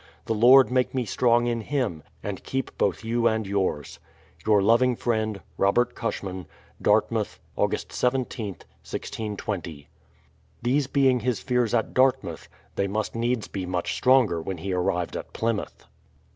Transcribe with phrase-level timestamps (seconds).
[0.25, 3.99] The Lord make me strong in Him, and keep both you and yours.
[4.47, 6.47] Your loving friend, ROBERT CUSHMAN.
[6.81, 7.69] Dartmouth, Aug.
[7.69, 9.89] lytJi, 1620.
[10.63, 15.15] These being his fears at Dartmouth, they must needs be much stronger when he arrived
[15.15, 15.85] at Plymouth.